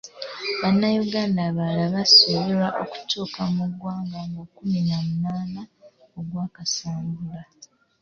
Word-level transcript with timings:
Bannayuganda 0.61 1.39
abalala 1.49 1.93
basuubirwa 1.95 2.67
okutuuka 2.83 3.41
mu 3.55 3.65
ggwanga 3.71 4.19
nga 4.29 4.43
kumi 4.55 4.79
na 4.87 4.97
munaana 5.07 5.61
oggwa 6.17 6.45
Kasambula. 6.55 7.41